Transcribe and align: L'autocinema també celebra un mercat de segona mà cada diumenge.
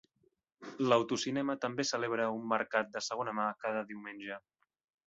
L'autocinema 0.85 1.57
també 1.67 1.87
celebra 1.91 2.27
un 2.39 2.49
mercat 2.57 2.93
de 2.97 3.07
segona 3.13 3.39
mà 3.43 3.49
cada 3.67 3.89
diumenge. 3.93 4.43